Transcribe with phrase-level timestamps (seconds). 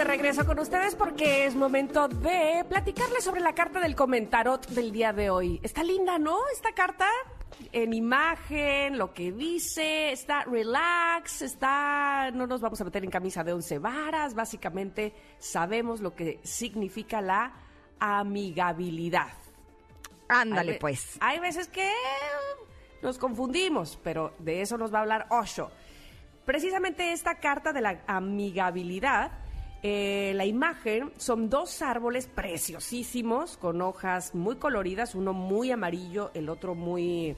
[0.00, 4.92] De regreso con ustedes porque es momento de platicarles sobre la carta del comentarot del
[4.92, 5.60] día de hoy.
[5.62, 6.38] Está linda, ¿no?
[6.54, 7.06] Esta carta
[7.70, 13.44] en imagen, lo que dice, está relax, está, no nos vamos a meter en camisa
[13.44, 17.52] de once varas, básicamente sabemos lo que significa la
[17.98, 19.34] amigabilidad.
[20.28, 21.18] Ándale, Hay pues.
[21.20, 21.92] Hay veces que
[23.02, 25.70] nos confundimos, pero de eso nos va a hablar Osho.
[26.46, 29.32] Precisamente esta carta de la amigabilidad,
[29.82, 36.50] eh, la imagen son dos árboles preciosísimos con hojas muy coloridas, uno muy amarillo, el
[36.50, 37.34] otro muy,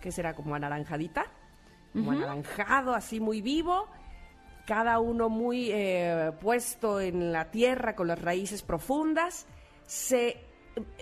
[0.00, 0.34] ¿qué será?
[0.34, 1.26] Como anaranjadita,
[1.92, 3.88] como anaranjado, así muy vivo.
[4.66, 9.46] Cada uno muy eh, puesto en la tierra con las raíces profundas,
[9.84, 10.40] se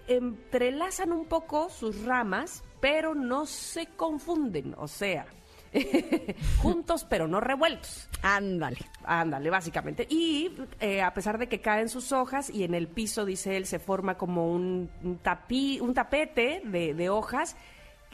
[0.08, 5.26] entrelazan un poco sus ramas, pero no se confunden, o sea,
[6.58, 8.08] juntos pero no revueltos.
[8.22, 8.78] Ándale.
[9.04, 10.06] Ándale, básicamente.
[10.08, 13.66] Y eh, a pesar de que caen sus hojas y en el piso, dice él,
[13.66, 17.56] se forma como un, un tapí, un tapete de, de hojas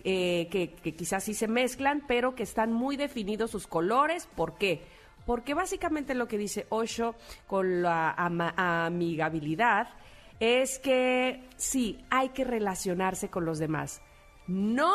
[0.04, 4.28] eh, que, que quizás sí se mezclan, pero que están muy definidos sus colores.
[4.36, 4.82] ¿Por qué?
[5.26, 7.14] Porque básicamente lo que dice Osho
[7.46, 9.88] con la ama- amigabilidad
[10.40, 14.00] es que sí, hay que relacionarse con los demás.
[14.46, 14.94] No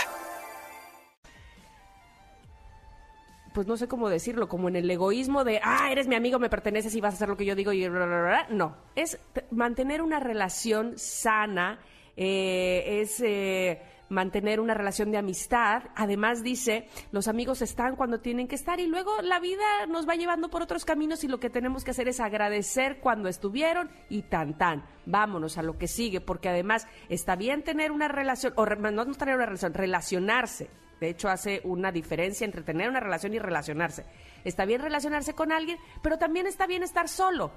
[3.53, 6.49] Pues no sé cómo decirlo, como en el egoísmo de, ah, eres mi amigo, me
[6.49, 8.47] perteneces y vas a hacer lo que yo digo y bla, bla, bla, bla".
[8.49, 9.19] No, es
[9.51, 11.79] mantener una relación sana,
[12.15, 15.83] eh, es eh, mantener una relación de amistad.
[15.95, 20.15] Además dice, los amigos están cuando tienen que estar y luego la vida nos va
[20.15, 24.23] llevando por otros caminos y lo que tenemos que hacer es agradecer cuando estuvieron y
[24.23, 24.83] tan tan.
[25.05, 29.35] Vámonos a lo que sigue, porque además está bien tener una relación, o no tener
[29.35, 30.69] una relación, relacionarse.
[30.99, 34.05] De hecho, hace una diferencia entre tener una relación y relacionarse.
[34.43, 37.51] Está bien relacionarse con alguien, pero también está bien estar solo.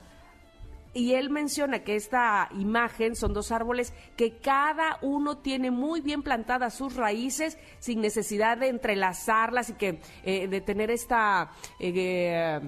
[0.95, 6.23] Y él menciona que esta imagen son dos árboles que cada uno tiene muy bien
[6.23, 11.51] plantadas sus raíces sin necesidad de entrelazarlas y que eh, de tener esta,
[11.81, 12.61] eh,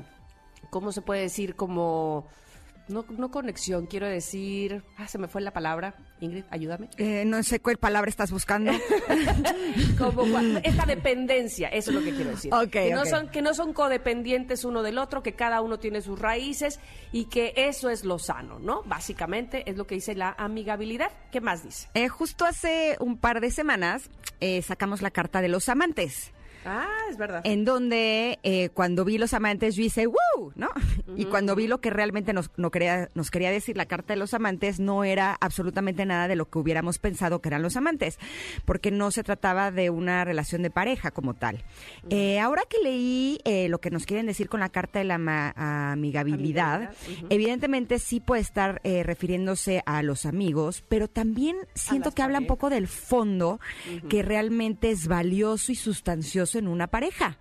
[0.70, 1.54] ¿cómo se puede decir?
[1.54, 2.26] Como,
[2.88, 5.94] no, no conexión, quiero decir, ah, se me fue la palabra.
[6.20, 6.88] Ingrid, ayúdame.
[6.98, 8.72] Eh, no sé cuál palabra estás buscando.
[9.98, 12.52] como esta dependencia, eso es lo que quiero decir.
[12.70, 16.18] Que, no son, que no son codependientes uno del otro, que cada uno tiene sus
[16.18, 16.80] raíces
[17.12, 18.82] y que eso es lo sano, ¿no?
[18.84, 21.10] Básicamente es lo que dice la amigabilidad.
[21.32, 21.88] ¿Qué más dice?
[21.94, 24.10] Eh, justo hace un par de semanas
[24.40, 26.32] eh, sacamos la carta de los amantes.
[26.66, 27.40] Ah, es verdad.
[27.44, 30.52] En donde eh, cuando vi los amantes yo hice ¡Woo!
[30.54, 30.68] ¿no?
[31.16, 34.18] Y cuando vi lo que realmente nos, no quería, nos quería decir la carta de
[34.18, 38.18] los amantes, no era absolutamente nada de lo que hubiéramos pensado que eran los amantes,
[38.64, 41.64] porque no se trataba de una relación de pareja como tal.
[42.10, 45.18] Eh, ahora que leí eh, lo que nos quieren decir con la carta de la
[45.18, 45.54] ma-
[45.92, 46.90] amigabilidad,
[47.30, 52.46] evidentemente sí puede estar eh, refiriéndose a los amigos, pero también siento que habla un
[52.46, 53.60] poco del fondo
[54.08, 57.38] que realmente es valioso y sustancioso en una pareja.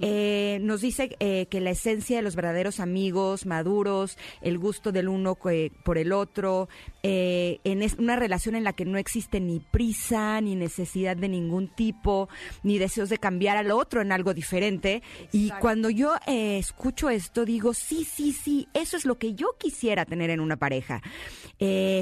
[0.00, 5.08] Eh, nos dice eh, que la esencia de los verdaderos amigos maduros, el gusto del
[5.08, 5.36] uno
[5.84, 6.68] por el otro,
[7.02, 11.28] eh, en es- una relación en la que no existe ni prisa, ni necesidad de
[11.28, 12.28] ningún tipo,
[12.62, 15.02] ni deseos de cambiar al otro en algo diferente.
[15.32, 20.04] Y cuando yo escucho esto, digo, sí, sí, sí, eso es lo que yo quisiera
[20.04, 21.02] tener en una pareja.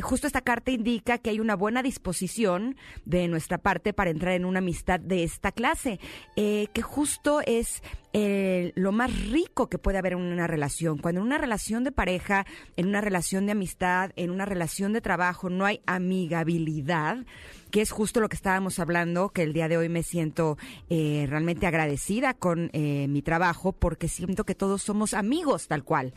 [0.03, 4.44] Justo esta carta indica que hay una buena disposición de nuestra parte para entrar en
[4.44, 5.99] una amistad de esta clase,
[6.37, 10.99] eh, que justo es eh, lo más rico que puede haber en una relación.
[10.99, 12.47] Cuando en una relación de pareja,
[12.77, 17.27] en una relación de amistad, en una relación de trabajo no hay amigabilidad,
[17.71, 20.56] que es justo lo que estábamos hablando, que el día de hoy me siento
[20.89, 26.15] eh, realmente agradecida con eh, mi trabajo porque siento que todos somos amigos tal cual.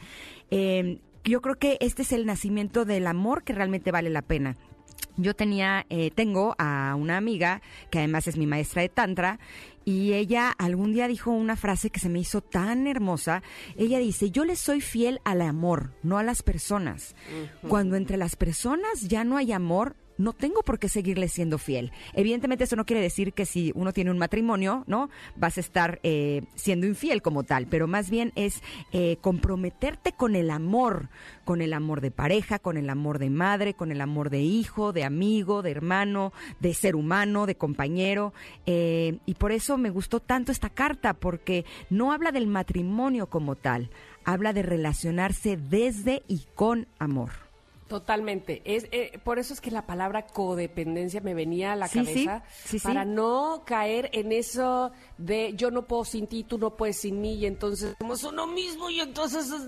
[0.49, 4.57] Eh, yo creo que este es el nacimiento del amor que realmente vale la pena.
[5.21, 9.39] Yo tenía, eh, tengo a una amiga que además es mi maestra de tantra
[9.85, 13.41] y ella algún día dijo una frase que se me hizo tan hermosa.
[13.77, 17.15] Ella dice, yo le soy fiel al amor, no a las personas.
[17.67, 21.91] Cuando entre las personas ya no hay amor, no tengo por qué seguirle siendo fiel.
[22.13, 25.09] Evidentemente eso no quiere decir que si uno tiene un matrimonio, ¿no?
[25.35, 30.35] Vas a estar eh, siendo infiel como tal, pero más bien es eh, comprometerte con
[30.35, 31.09] el amor,
[31.43, 34.93] con el amor de pareja, con el amor de madre, con el amor de hijo,
[34.93, 38.33] de amigo, de hermano, de ser humano, de compañero.
[38.65, 43.55] Eh, y por eso me gustó tanto esta carta, porque no habla del matrimonio como
[43.55, 43.89] tal,
[44.23, 47.50] habla de relacionarse desde y con amor.
[47.91, 48.61] Totalmente.
[48.63, 52.41] Es eh, por eso es que la palabra codependencia me venía a la cabeza
[52.83, 57.19] para no caer en eso de yo no puedo sin ti, tú no puedes sin
[57.19, 59.51] mí y entonces somos uno mismo y entonces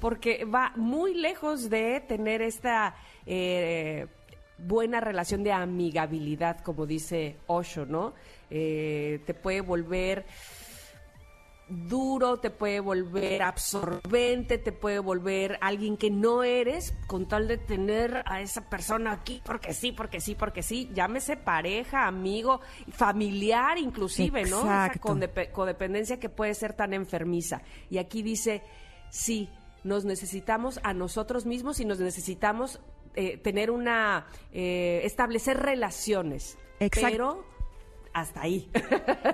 [0.00, 4.06] porque va muy lejos de tener esta eh,
[4.56, 8.14] buena relación de amigabilidad, como dice Osho, ¿no?
[8.48, 10.24] Eh, te puede volver
[11.68, 17.56] duro, te puede volver absorbente, te puede volver alguien que no eres con tal de
[17.58, 23.78] tener a esa persona aquí porque sí, porque sí, porque sí, llámese pareja, amigo, familiar
[23.78, 24.60] inclusive, ¿no?
[24.60, 24.92] Esa
[25.52, 27.62] codependencia que puede ser tan enfermiza.
[27.90, 28.62] Y aquí dice,
[29.10, 29.48] sí,
[29.84, 32.80] nos necesitamos a nosotros mismos y nos necesitamos
[33.14, 36.58] eh, tener una, eh, establecer relaciones.
[36.80, 37.10] Exacto.
[37.10, 37.53] Pero
[38.14, 38.70] hasta ahí.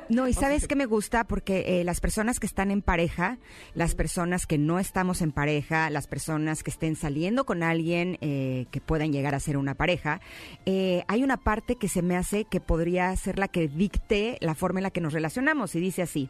[0.09, 3.39] No, y sabes qué me gusta porque eh, las personas que están en pareja,
[3.75, 8.67] las personas que no estamos en pareja, las personas que estén saliendo con alguien eh,
[8.73, 10.21] que puedan llegar a ser una pareja,
[10.67, 14.57] eh, hay una parte que se me hace que podría ser la que dicte la
[14.57, 15.77] forma en la que nos relacionamos.
[15.77, 16.29] Y dice así,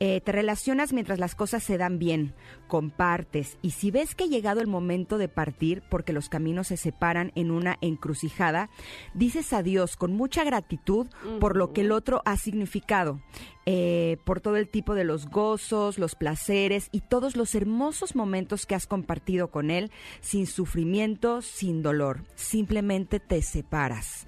[0.00, 2.34] te relacionas mientras las cosas se dan bien,
[2.66, 6.76] compartes, y si ves que ha llegado el momento de partir porque los caminos se
[6.76, 8.70] separan en una encrucijada,
[9.14, 11.06] dices adiós con mucha gratitud
[11.38, 13.20] por lo que otro ha significado,
[13.66, 18.66] eh, por todo el tipo de los gozos, los placeres y todos los hermosos momentos
[18.66, 19.90] que has compartido con él,
[20.20, 22.24] sin sufrimiento, sin dolor.
[22.34, 24.26] Simplemente te separas.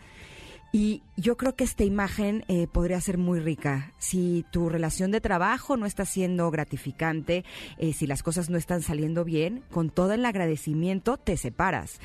[0.74, 3.92] Y yo creo que esta imagen eh, podría ser muy rica.
[3.98, 7.44] Si tu relación de trabajo no está siendo gratificante,
[7.76, 12.00] eh, si las cosas no están saliendo bien, con todo el agradecimiento te separas.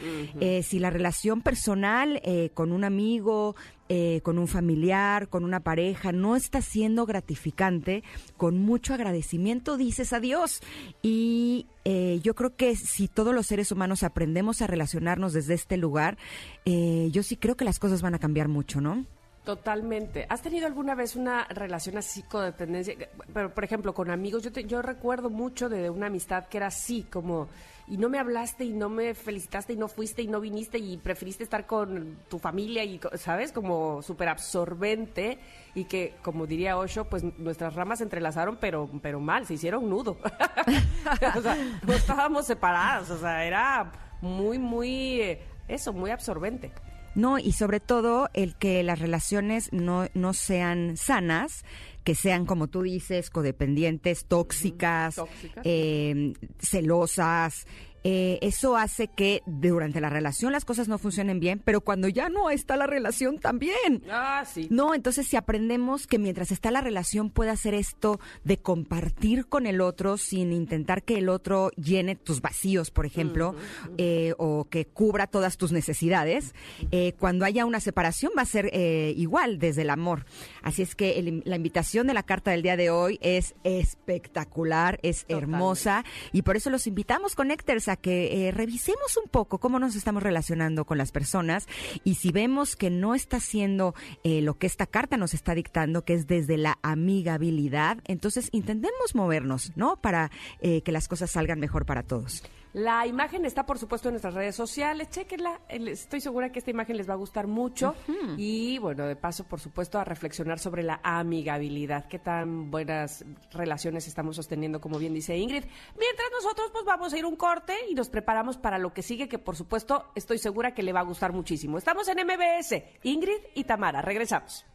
[0.63, 2.21] si la relación personal
[2.53, 3.55] con un amigo,
[3.89, 8.03] eh, con un familiar, con una pareja, no está siendo gratificante,
[8.35, 10.61] con mucho agradecimiento dices adiós.
[11.01, 15.77] Y eh, yo creo que si todos los seres humanos aprendemos a relacionarnos desde este
[15.77, 16.17] lugar,
[16.65, 19.05] eh, yo sí creo que las cosas van a cambiar mucho, ¿no?
[19.45, 20.25] Totalmente.
[20.27, 22.95] ¿Has tenido alguna vez una relación así codependencia?
[23.33, 27.03] Pero, por ejemplo, con amigos, yo, yo recuerdo mucho de una amistad que era así,
[27.09, 27.47] como
[27.89, 30.97] y no me hablaste y no me felicitaste y no fuiste y no viniste y
[30.97, 33.53] preferiste estar con tu familia y, ¿sabes?
[33.53, 35.39] Como súper absorbente
[35.73, 39.89] y que, como diría Osho, pues nuestras ramas se entrelazaron, pero, pero mal, se hicieron
[39.89, 40.17] nudo.
[41.37, 43.91] o sea, no estábamos separados, o sea, era
[44.21, 46.73] muy, muy, eh, eso, muy absorbente.
[47.15, 51.65] No, y sobre todo el que las relaciones no, no sean sanas,
[52.03, 55.19] que sean, como tú dices, codependientes, tóxicas,
[55.63, 57.65] eh, celosas,
[58.09, 62.29] eh, eso hace que durante la relación las cosas no funcionen bien, pero cuando ya
[62.29, 64.01] no está la relación también.
[64.09, 64.69] Ah, sí.
[64.71, 69.67] No, entonces si aprendemos que mientras está la relación puede hacer esto de compartir con
[69.67, 73.55] el otro sin intentar que el otro llene tus vacíos, por ejemplo,
[73.97, 76.55] eh, o que cubra todas tus necesidades,
[76.91, 78.73] eh, cuando haya una separación va a ser
[79.17, 80.25] igual desde el amor.
[80.61, 85.25] Así es que la invitación de la carta del día de hoy es espectacular, es
[85.27, 89.95] hermosa y por eso los invitamos, Connectors, a que eh, revisemos un poco cómo nos
[89.95, 91.67] estamos relacionando con las personas
[92.03, 96.03] y si vemos que no está haciendo eh, lo que esta carta nos está dictando,
[96.03, 99.97] que es desde la amigabilidad, entonces intentemos movernos, ¿no?
[99.97, 102.43] Para eh, que las cosas salgan mejor para todos.
[102.77, 105.09] La imagen está, por supuesto, en nuestras redes sociales.
[105.09, 105.61] Chequenla.
[105.67, 107.95] Estoy segura que esta imagen les va a gustar mucho.
[108.37, 112.07] Y, bueno, de paso, por supuesto, a reflexionar sobre la amigabilidad.
[112.07, 115.63] Qué tan buenas relaciones estamos sosteniendo, como bien dice Ingrid.
[115.97, 119.27] Mientras nosotros, pues, vamos a ir un corte y nos preparamos para lo que sigue,
[119.27, 121.79] que, por supuesto, estoy segura que le va a gustar muchísimo.
[121.79, 122.83] Estamos en MBS.
[123.01, 124.03] Ingrid y Tamara.
[124.03, 124.67] Regresamos.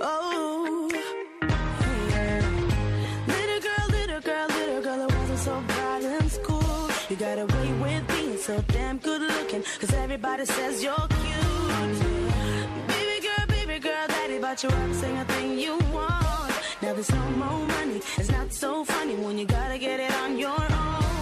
[0.00, 0.88] Oh,
[7.12, 11.98] You got away with being so damn good looking, cause everybody says you're cute.
[12.88, 16.54] Baby girl, baby girl, daddy bought you up, sing a thing you want.
[16.80, 20.38] Now there's no more money, it's not so funny when you gotta get it on
[20.38, 21.21] your own.